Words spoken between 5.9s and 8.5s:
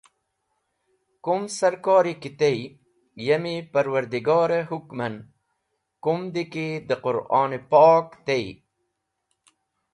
kumd ki d̃ Qũ’ron- Pok tey.